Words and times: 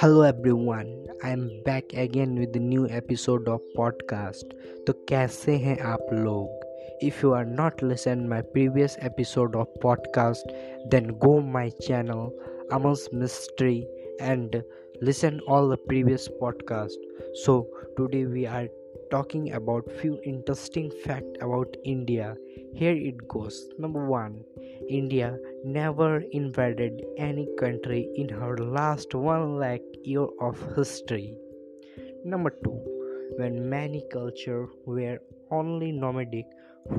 Hello 0.00 0.22
everyone, 0.22 1.06
I 1.22 1.30
am 1.30 1.62
back 1.64 1.84
again 1.92 2.38
with 2.38 2.52
the 2.52 2.58
new 2.58 2.88
episode 2.88 3.48
of 3.48 3.60
podcast. 3.78 4.44
तो 4.86 4.92
कैसे 4.92 5.56
हैं 5.56 5.78
आप 5.78 6.06
लोग? 6.12 6.48
If 7.02 7.22
you 7.22 7.32
are 7.32 7.44
not 7.44 7.82
listening 7.82 8.28
my 8.28 8.42
previous 8.42 8.96
episode 9.00 9.54
of 9.54 9.66
podcast, 9.84 10.52
then 10.90 11.06
go 11.06 11.40
my 11.40 11.68
channel 11.68 12.32
Amal's 12.70 13.08
Mystery 13.12 13.86
and 14.20 14.62
listen 15.02 15.40
all 15.48 15.68
the 15.68 15.76
previous 15.76 16.28
podcast. 16.28 16.98
So 17.34 17.66
today 17.96 18.24
we 18.26 18.46
are 18.46 18.68
talking 19.09 19.53
about 19.53 19.91
few 20.01 20.19
interesting 20.23 20.91
fact 21.03 21.37
about 21.41 21.75
India. 21.83 22.35
Here 22.73 22.93
it 22.93 23.27
goes. 23.27 23.69
Number 23.77 24.05
1. 24.07 24.43
India 24.89 25.37
never 25.63 26.23
invaded 26.31 27.03
any 27.17 27.47
country 27.59 28.09
in 28.15 28.29
her 28.29 28.57
last 28.57 29.13
1 29.15 29.57
lakh 29.57 29.81
year 30.03 30.27
of 30.39 30.61
history. 30.75 31.35
Number 32.23 32.51
2. 32.63 33.35
When 33.37 33.69
many 33.69 34.03
cultures 34.11 34.69
were 34.85 35.19
only 35.51 35.91
nomadic 35.91 36.45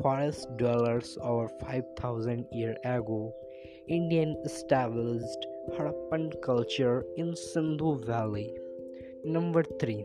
forest 0.00 0.48
dwellers 0.56 1.18
over 1.20 1.48
5000 1.60 2.46
years 2.52 2.76
ago, 2.84 3.34
Indian 3.88 4.36
established 4.44 5.46
Harappan 5.76 6.30
culture 6.42 7.04
in 7.16 7.34
Sindhu 7.36 8.00
Valley. 8.04 8.52
Number 9.24 9.62
3 9.62 10.04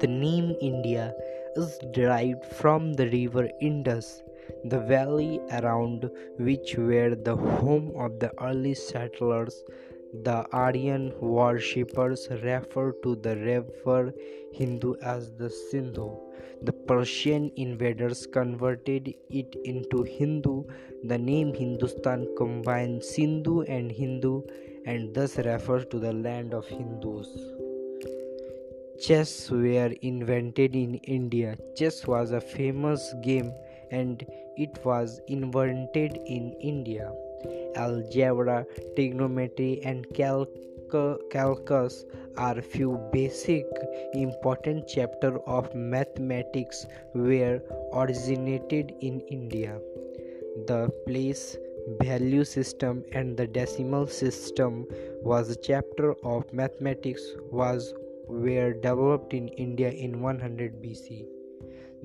the 0.00 0.06
name 0.06 0.54
India 0.60 1.14
is 1.56 1.78
derived 1.92 2.44
from 2.44 2.92
the 2.94 3.08
river 3.08 3.48
Indus, 3.60 4.22
the 4.64 4.80
valley 4.80 5.40
around 5.52 6.10
which 6.38 6.76
were 6.76 7.14
the 7.14 7.36
home 7.36 7.92
of 7.96 8.18
the 8.20 8.32
early 8.42 8.74
settlers. 8.74 9.64
The 10.12 10.44
Aryan 10.52 11.12
worshippers 11.20 12.28
refer 12.42 12.92
to 13.04 13.14
the 13.16 13.36
river 13.36 14.12
Hindu 14.52 14.96
as 15.02 15.32
the 15.32 15.48
Sindhu. 15.48 16.18
The 16.62 16.72
Persian 16.72 17.50
invaders 17.56 18.26
converted 18.26 19.14
it 19.30 19.56
into 19.64 20.02
Hindu. 20.02 20.64
The 21.04 21.18
name 21.18 21.54
Hindustan 21.54 22.34
combines 22.36 23.08
Sindhu 23.08 23.62
and 23.62 23.90
Hindu 23.90 24.42
and 24.84 25.14
thus 25.14 25.38
refers 25.38 25.86
to 25.86 25.98
the 25.98 26.12
land 26.12 26.52
of 26.52 26.66
Hindus. 26.66 27.59
Chess 29.00 29.50
were 29.50 29.92
invented 30.02 30.76
in 30.76 30.96
India. 30.96 31.56
Chess 31.74 32.06
was 32.06 32.32
a 32.32 32.40
famous 32.40 33.14
game 33.22 33.50
and 33.90 34.26
it 34.56 34.84
was 34.84 35.22
invented 35.26 36.18
in 36.26 36.52
India. 36.60 37.10
Algebra, 37.76 38.66
trigonometry, 38.96 39.80
and 39.84 40.06
calculus 41.30 42.04
are 42.36 42.60
few 42.60 43.00
basic 43.10 43.64
important 44.12 44.86
chapters 44.86 45.40
of 45.46 45.74
mathematics 45.74 46.84
were 47.14 47.62
originated 47.94 48.92
in 49.00 49.20
India. 49.20 49.80
The 50.66 50.90
place 51.06 51.56
value 52.00 52.44
system 52.44 53.02
and 53.12 53.34
the 53.36 53.46
decimal 53.46 54.06
system 54.06 54.86
was 55.22 55.48
a 55.48 55.56
chapter 55.56 56.14
of 56.22 56.52
mathematics 56.52 57.22
was 57.50 57.94
were 58.30 58.72
developed 58.72 59.34
in 59.34 59.48
India 59.48 59.90
in 59.90 60.20
100 60.20 60.82
BC. 60.82 61.26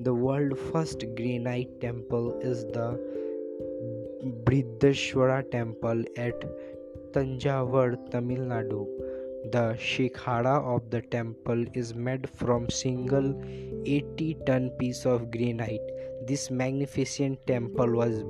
The 0.00 0.12
world's 0.12 0.60
first 0.72 1.04
granite 1.16 1.80
temple 1.80 2.38
is 2.40 2.64
the 2.66 3.00
Brihadishwara 4.44 5.50
temple 5.50 6.04
at 6.16 6.44
Tanjavur, 7.12 8.10
Tamil 8.10 8.40
Nadu. 8.40 8.86
The 9.52 9.76
shikhara 9.78 10.56
of 10.74 10.90
the 10.90 11.00
temple 11.02 11.64
is 11.72 11.94
made 11.94 12.28
from 12.28 12.68
single 12.68 13.28
80 13.86 14.36
ton 14.46 14.70
piece 14.78 15.06
of 15.06 15.30
granite. 15.30 15.80
This 16.26 16.50
magnificent 16.50 17.46
temple 17.46 17.92
was 17.92 18.24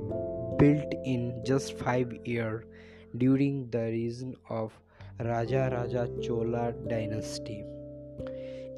built 0.59 0.93
in 1.03 1.41
just 1.45 1.73
5 1.79 2.13
years 2.25 2.63
during 3.17 3.69
the 3.71 3.79
reign 3.79 4.35
of 4.49 4.71
Raja 5.19 5.69
Raja 5.73 6.07
Chola 6.21 6.73
dynasty. 6.87 7.65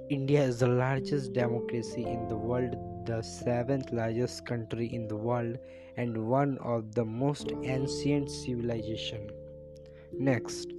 India 0.10 0.42
is 0.42 0.58
the 0.58 0.68
largest 0.68 1.34
democracy 1.34 2.04
in 2.04 2.28
the 2.28 2.36
world, 2.36 2.76
the 3.06 3.22
seventh 3.22 3.92
largest 3.92 4.44
country 4.44 4.92
in 4.92 5.08
the 5.08 5.16
world, 5.16 5.60
and 5.98 6.18
one 6.28 6.58
of 6.60 6.96
the 6.96 7.06
most 7.06 7.52
ancient 7.64 8.32
civilization. 8.32 9.30
Next, 10.18 10.70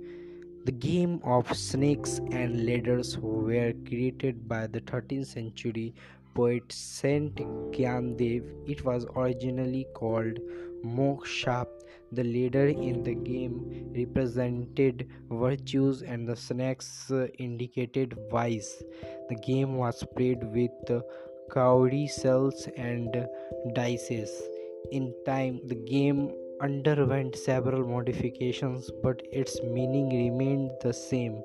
the 0.64 0.72
game 0.72 1.20
of 1.22 1.56
snakes 1.56 2.19
and 2.32 2.66
ladders 2.66 3.19
were 3.19 3.72
created 3.86 4.48
by 4.48 4.66
the 4.66 4.80
13th 4.80 5.26
century 5.26 5.94
poet 6.34 6.72
Saint 6.72 7.36
Gyandev. 7.70 8.44
It 8.69 8.84
was 8.84 9.06
originally 9.14 9.86
called 9.94 10.40
Moksha 10.84 11.66
the 12.12 12.24
leader 12.24 12.66
in 12.66 13.02
the 13.04 13.14
game 13.14 13.92
represented 13.96 15.08
virtues 15.30 16.02
and 16.02 16.28
the 16.28 16.34
snakes 16.34 17.10
uh, 17.10 17.28
indicated 17.38 18.16
vice. 18.30 18.82
The 19.28 19.36
game 19.36 19.76
was 19.76 20.02
played 20.16 20.42
with 20.42 20.90
uh, 20.90 21.02
cowrie 21.52 22.08
cells 22.08 22.69
and 22.76 23.28
dice. 23.74 24.10
In 24.90 25.14
time, 25.24 25.60
the 25.66 25.76
game 25.76 26.32
underwent 26.60 27.36
several 27.36 27.86
modifications, 27.86 28.90
but 29.02 29.22
its 29.32 29.60
meaning 29.62 30.08
remained 30.08 30.72
the 30.82 30.92
same 30.92 31.42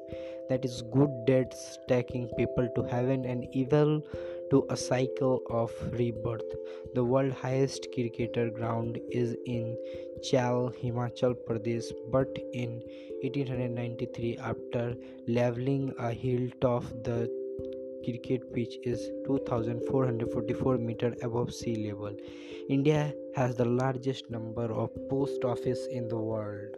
that 0.49 0.63
is, 0.63 0.83
good 0.93 1.25
deeds 1.25 1.79
taking 1.87 2.27
people 2.37 2.67
to 2.75 2.83
heaven 2.83 3.25
and 3.25 3.47
evil 3.51 4.01
to 4.49 4.65
a 4.69 4.77
cycle 4.77 5.41
of 5.49 5.71
rebirth. 5.91 6.51
The 6.93 7.03
world's 7.03 7.35
highest 7.35 7.87
cricketer 7.93 8.49
ground 8.49 8.99
is 9.09 9.35
in 9.45 9.77
Chail, 10.21 10.73
Himachal 10.81 11.35
Pradesh, 11.47 11.91
but 12.11 12.37
in 12.53 12.81
1893, 13.23 14.37
after 14.37 14.95
leveling 15.27 15.93
a 15.99 16.11
hilltop, 16.11 16.83
the 17.03 17.29
cricket 18.03 18.53
pitch 18.53 18.77
is 18.83 19.09
2444 19.25 20.77
meter 20.77 21.15
above 21.23 21.53
sea 21.53 21.87
level. 21.87 22.15
India 22.69 23.13
has 23.35 23.55
the 23.55 23.65
largest 23.65 24.29
number 24.29 24.71
of 24.71 24.89
post 25.09 25.43
office 25.43 25.87
in 25.87 26.07
the 26.07 26.17
world. 26.17 26.75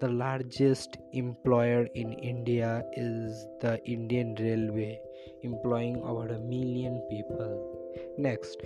The 0.00 0.08
largest 0.08 0.96
employer 1.12 1.86
in 1.94 2.14
India 2.14 2.82
is 2.96 3.46
the 3.60 3.78
Indian 3.84 4.34
Railway, 4.34 4.98
employing 5.42 6.02
over 6.02 6.26
a 6.26 6.38
million 6.40 7.02
people. 7.10 7.76
Next, 8.16 8.56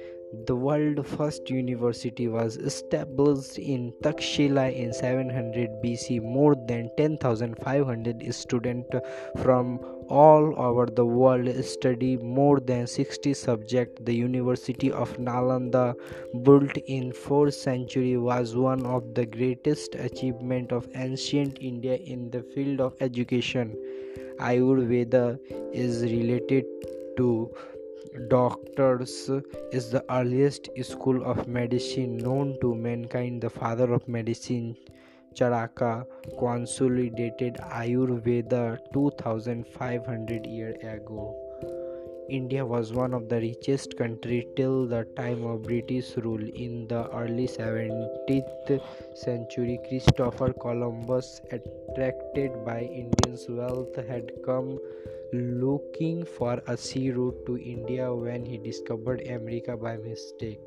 the 0.47 0.55
world's 0.55 1.09
first 1.11 1.50
university 1.50 2.28
was 2.28 2.56
established 2.56 3.59
in 3.59 3.93
Takshila 4.03 4.72
in 4.75 4.93
700 4.93 5.83
BC. 5.83 6.22
More 6.22 6.55
than 6.55 6.91
10,500 6.97 8.33
students 8.33 8.91
from 9.43 9.81
all 10.09 10.54
over 10.59 10.87
the 10.87 11.04
world 11.04 11.48
study 11.65 12.16
more 12.16 12.60
than 12.60 12.87
60 12.87 13.34
subjects. 13.34 14.03
The 14.04 14.15
University 14.15 14.91
of 14.92 15.16
Nalanda, 15.16 15.94
built 16.42 16.76
in 16.87 17.12
4th 17.12 17.54
century, 17.54 18.16
was 18.16 18.56
one 18.56 18.84
of 18.87 19.15
the 19.15 19.26
greatest 19.26 19.94
achievement 19.94 20.72
of 20.72 20.88
ancient 20.94 21.59
India 21.60 21.97
in 21.97 22.31
the 22.31 22.42
field 22.42 22.81
of 22.81 22.94
education. 23.00 23.76
Ayurveda 24.38 25.38
is 25.72 26.03
related 26.03 26.65
to 27.16 27.54
doctors 28.28 29.31
is 29.72 29.91
the 29.91 30.04
earliest 30.09 30.69
school 30.82 31.25
of 31.25 31.48
medicine 31.48 32.16
known 32.16 32.56
to 32.60 32.75
mankind 32.75 33.41
the 33.42 33.50
father 33.50 33.92
of 33.92 34.06
medicine 34.06 34.77
charaka 35.41 35.92
consolidated 36.45 37.54
ayurveda 37.83 38.65
2500 38.92 40.47
years 40.47 40.77
ago 40.97 41.25
India 42.28 42.65
was 42.65 42.91
one 42.95 43.13
of 43.13 43.28
the 43.28 43.39
richest 43.39 43.98
countries 43.98 44.47
till 44.57 44.86
the 44.86 45.04
time 45.15 45.45
of 45.45 45.63
British 45.63 46.16
rule. 46.16 46.42
In 46.42 46.89
the 46.89 47.10
early 47.10 47.47
17th 47.47 48.81
century, 49.15 49.78
Christopher 49.86 50.54
Columbus, 50.54 51.42
attracted 51.53 52.65
by 52.65 52.81
Indians' 52.81 53.47
wealth, 53.47 53.95
had 54.09 54.33
come 54.42 54.78
looking 55.34 56.25
for 56.25 56.63
a 56.66 56.77
sea 56.78 57.10
route 57.10 57.45
to 57.45 57.59
India 57.59 58.13
when 58.15 58.47
he 58.47 58.57
discovered 58.57 59.21
America 59.27 59.77
by 59.77 59.98
mistake. 59.98 60.60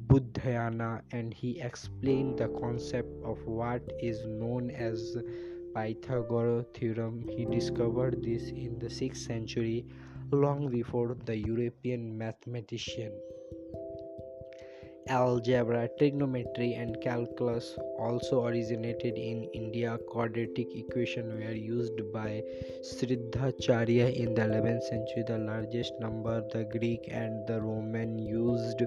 Baudhayana 0.07 1.01
and 1.11 1.33
he 1.33 1.59
explained 1.59 2.37
the 2.37 2.47
concept 2.47 3.09
of 3.25 3.45
what 3.45 3.81
is 4.01 4.25
known 4.25 4.71
as 4.71 5.17
Pythagoras 5.75 6.65
theorem. 6.73 7.27
He 7.27 7.43
discovered 7.43 8.23
this 8.23 8.51
in 8.51 8.79
the 8.79 8.87
6th 8.87 9.17
century 9.17 9.85
long 10.31 10.69
before 10.69 11.15
the 11.25 11.37
European 11.37 12.17
mathematician. 12.17 13.11
Algebra, 15.09 15.87
trigonometry, 15.97 16.73
and 16.73 16.99
calculus 17.01 17.77
also 17.97 18.45
originated 18.45 19.17
in 19.17 19.45
India. 19.53 19.97
Quadratic 20.09 20.67
equations 20.75 21.33
were 21.33 21.53
used 21.53 22.11
by 22.11 22.43
Sridharacharya 22.83 24.13
in 24.13 24.33
the 24.33 24.41
11th 24.41 24.83
century. 24.83 25.23
The 25.25 25.37
largest 25.37 25.93
number 26.01 26.43
the 26.51 26.65
Greek 26.77 27.07
and 27.09 27.47
the 27.47 27.61
Roman 27.61 28.19
used 28.19 28.81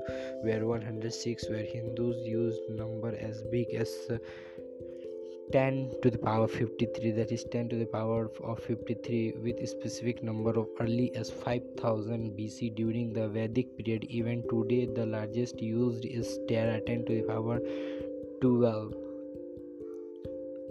were 0.45 0.67
106, 0.67 1.49
where 1.49 1.65
Hindus 1.65 2.27
used 2.27 2.69
number 2.69 3.17
as 3.19 3.43
big 3.51 3.69
as 3.75 3.89
10 5.53 5.95
to 6.03 6.11
the 6.11 6.19
power 6.19 6.47
53 6.47 7.11
that 7.13 7.33
is 7.33 7.45
10 7.45 7.69
to 7.71 7.77
the 7.77 7.87
power 7.87 8.31
of 8.45 8.59
53 8.63 9.35
with 9.43 9.59
a 9.59 9.67
specific 9.67 10.23
number 10.23 10.51
of 10.51 10.69
early 10.81 11.15
as 11.17 11.31
5000 11.31 12.33
bc 12.39 12.75
during 12.77 13.13
the 13.13 13.29
vedic 13.29 13.77
period. 13.77 14.05
Even 14.05 14.43
today 14.49 14.87
the 14.87 15.07
largest 15.07 15.61
used 15.61 16.05
is 16.05 16.39
tera 16.49 16.77
uh, 16.77 16.81
10 16.87 17.05
to 17.07 17.15
the 17.15 17.23
power 17.23 17.61
12 18.41 18.95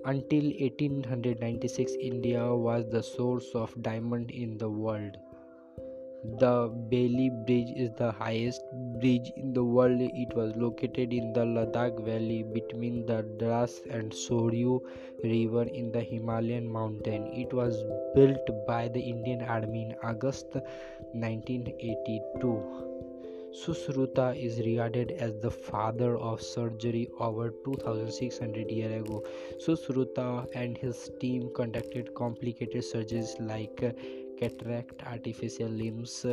until 0.06 0.46
1896 0.68 1.92
india 2.02 2.44
was 2.68 2.86
the 2.92 3.04
source 3.04 3.50
of 3.54 3.74
diamond 3.82 4.32
in 4.32 4.58
the 4.58 4.70
world 4.70 5.18
the 6.24 6.68
Bailey 6.90 7.30
Bridge 7.30 7.72
is 7.76 7.92
the 7.98 8.12
highest 8.12 8.62
bridge 9.00 9.32
in 9.38 9.54
the 9.54 9.64
world. 9.64 10.00
It 10.02 10.36
was 10.36 10.56
located 10.56 11.14
in 11.14 11.32
the 11.34 11.46
Ladakh 11.46 12.04
Valley 12.04 12.44
between 12.44 13.06
the 13.06 13.24
Dras 13.38 13.82
and 13.90 14.14
Suru 14.14 14.80
River 15.24 15.64
in 15.64 15.92
the 15.92 16.02
Himalayan 16.02 16.68
mountain. 16.72 17.28
It 17.28 17.54
was 17.54 17.84
built 18.16 18.50
by 18.68 18.90
the 18.90 19.00
Indian 19.00 19.42
Army 19.44 19.84
in 19.84 19.96
August 20.04 20.48
1982. 21.14 22.90
Sushruta 23.52 24.36
is 24.38 24.60
regarded 24.60 25.12
as 25.12 25.34
the 25.40 25.50
father 25.50 26.18
of 26.18 26.42
surgery 26.42 27.10
over 27.20 27.50
2600 27.66 28.70
years 28.70 29.02
ago. 29.02 29.24
Sushruta 29.58 30.48
and 30.54 30.78
his 30.78 31.10
team 31.20 31.50
conducted 31.56 32.14
complicated 32.14 32.84
surgeries 32.84 33.40
like 33.40 33.82
cataract, 34.40 35.04
artificial 35.06 35.68
limbs, 35.68 36.26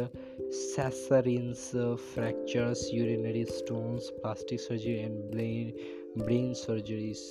cesareans, 0.50 1.62
fractures, 2.14 2.88
urinary 2.92 3.44
stones, 3.46 4.10
plastic 4.22 4.60
surgery, 4.60 5.00
and 5.00 5.30
brain, 5.32 5.72
brain 6.16 6.52
surgeries. 6.52 7.22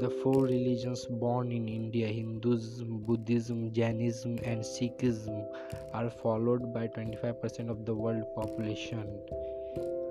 The 0.00 0.10
four 0.22 0.42
religions 0.42 1.06
born 1.06 1.52
in 1.52 1.68
India 1.68 2.08
Hinduism, 2.08 2.98
Buddhism, 3.06 3.72
Jainism, 3.72 4.38
and 4.42 4.60
Sikhism 4.60 5.46
are 5.92 6.10
followed 6.10 6.74
by 6.74 6.88
25% 6.88 7.70
of 7.70 7.86
the 7.86 7.94
world 7.94 8.24
population. 8.34 9.06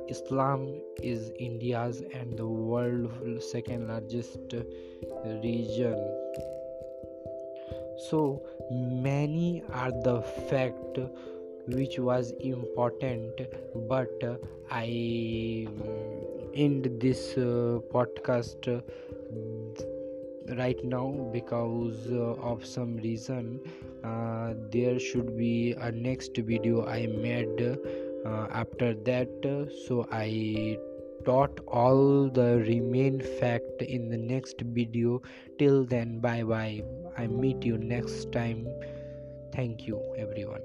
Islam 0.10 0.82
is 1.02 1.32
India's 1.40 2.02
and 2.14 2.38
the 2.38 2.48
world's 2.48 3.52
second 3.52 3.88
largest 3.88 4.40
religion 5.26 5.98
so 7.98 8.42
many 8.72 9.64
are 9.72 9.92
the 10.04 10.22
fact 10.50 11.00
which 11.68 11.98
was 12.00 12.32
important 12.40 13.42
but 13.88 14.24
i 14.72 15.68
end 16.54 16.90
this 17.00 17.38
uh, 17.38 17.80
podcast 17.94 18.68
uh, 18.68 18.82
right 20.58 20.84
now 20.84 21.12
because 21.32 22.12
uh, 22.12 22.36
of 22.52 22.66
some 22.66 22.98
reason. 22.98 23.60
Uh, 24.04 24.54
there 24.70 25.00
should 25.00 25.38
be 25.38 25.72
a 25.80 25.92
next 25.92 26.36
video 26.36 26.86
i 26.86 27.08
made 27.08 27.62
uh, 28.26 28.48
after 28.52 28.94
that. 28.94 29.30
So 29.88 30.08
i 30.12 30.78
taught 31.26 31.60
all 31.68 32.30
the 32.30 32.64
remain 32.68 33.20
fact 33.40 33.82
in 33.82 34.10
the 34.10 34.18
next 34.18 34.62
video. 34.62 35.22
Till 35.60 35.86
then 35.86 36.20
bye 36.20 36.44
bye. 36.44 36.84
I 37.18 37.28
meet 37.28 37.64
you 37.64 37.78
next 37.78 38.32
time. 38.32 38.68
Thank 39.54 39.88
you 39.88 40.02
everyone 40.18 40.62